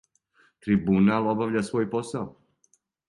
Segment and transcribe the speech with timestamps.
[0.67, 2.25] Трибунал обавља свој посао.